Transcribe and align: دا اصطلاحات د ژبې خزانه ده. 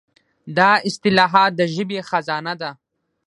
دا 0.57 0.71
اصطلاحات 0.87 1.51
د 1.55 1.61
ژبې 1.75 1.99
خزانه 2.09 2.53
ده. 2.61 2.71